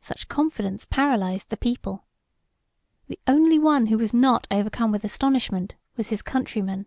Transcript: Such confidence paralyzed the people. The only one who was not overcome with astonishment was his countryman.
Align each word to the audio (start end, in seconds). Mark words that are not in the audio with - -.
Such 0.00 0.28
confidence 0.28 0.84
paralyzed 0.84 1.50
the 1.50 1.56
people. 1.56 2.04
The 3.08 3.18
only 3.26 3.58
one 3.58 3.86
who 3.86 3.98
was 3.98 4.14
not 4.14 4.46
overcome 4.52 4.92
with 4.92 5.02
astonishment 5.02 5.74
was 5.96 6.10
his 6.10 6.22
countryman. 6.22 6.86